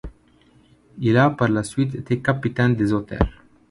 [0.97, 3.43] Il a par la suite été capitaine des Otters.